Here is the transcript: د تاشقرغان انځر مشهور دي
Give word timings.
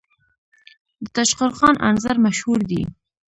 د 1.03 1.05
تاشقرغان 1.15 1.75
انځر 1.87 2.15
مشهور 2.25 2.59
دي 2.69 2.83